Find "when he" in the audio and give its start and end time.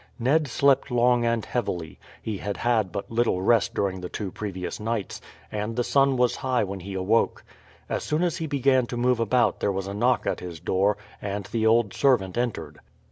6.63-6.95